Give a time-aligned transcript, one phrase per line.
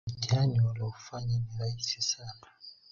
[0.17, 2.47] Mtihani walioufanya ni rahisi sana